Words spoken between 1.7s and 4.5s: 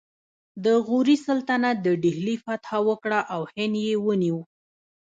د دهلي فتحه وکړه او هند یې ونیو